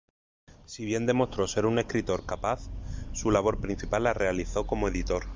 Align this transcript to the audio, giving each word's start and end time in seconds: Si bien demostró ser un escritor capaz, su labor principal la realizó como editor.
Si 0.65 0.83
bien 0.83 1.05
demostró 1.05 1.47
ser 1.47 1.67
un 1.67 1.77
escritor 1.77 2.25
capaz, 2.25 2.71
su 3.13 3.29
labor 3.29 3.61
principal 3.61 4.01
la 4.05 4.15
realizó 4.15 4.65
como 4.65 4.87
editor. 4.87 5.25